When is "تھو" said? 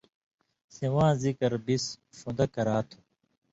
2.89-2.99